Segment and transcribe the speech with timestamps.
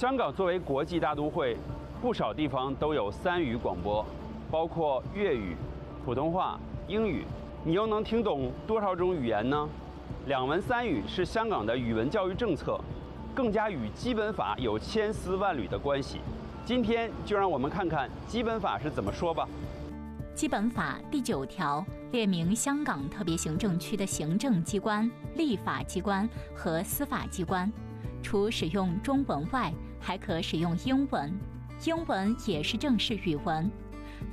[0.00, 1.58] 香港作为国际大都会，
[2.00, 4.02] 不少地方都有三语广播，
[4.50, 5.54] 包括粤语、
[6.06, 6.58] 普通话、
[6.88, 7.22] 英语。
[7.62, 9.68] 你又能听懂多少种语言呢？
[10.26, 12.80] 两文三语是香港的语文教育政策，
[13.34, 16.20] 更加与基本法有千丝万缕的关系。
[16.64, 19.46] 今天就让我们看看基本法是怎么说吧。
[20.34, 27.70] 基本法第九条列明香港特别行政区的行政机关、立法机关和司法机关，
[28.22, 31.32] 除使用中文外，还可使用英文，
[31.84, 33.70] 英文也是正式语文。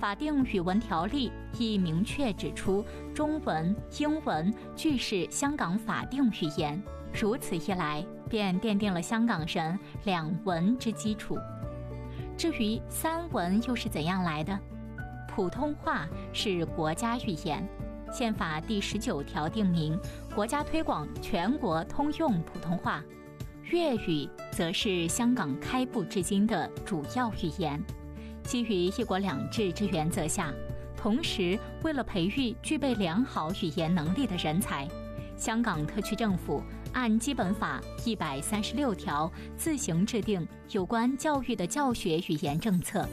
[0.00, 2.84] 法定语文条例亦明确指出，
[3.14, 6.82] 中文、英文俱是香港法定语言。
[7.12, 11.38] 如此一来，便奠定了香港人两文之基础。
[12.36, 14.58] 至于三文又是怎样来的？
[15.28, 17.64] 普通话是国家语言，
[18.12, 19.98] 宪法第十九条定明，
[20.34, 23.02] 国家推广全国通用普通话。
[23.70, 27.82] 粤语则是香港开埠至今的主要语言。
[28.42, 30.52] 基于“一国两制”之原则下，
[30.96, 34.86] 同时为了培育具备良好语言能力的人才，
[35.36, 36.62] 香港特区政府
[36.92, 43.08] 按基本法一百三十六条自行制定有关教育的教学语言政策，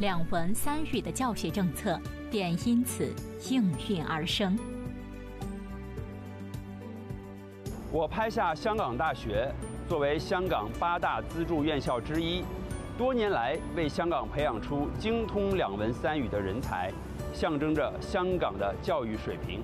[0.00, 3.14] 两文三语的教学政策便因此
[3.48, 4.58] 应运而生。
[7.92, 9.50] 我拍下香港大学
[9.88, 12.44] 作为香港八大资助院校之一。
[12.98, 16.90] 多年来为香港培养出精通两文三语的人才，
[17.32, 19.60] 象征着香港的教育水平。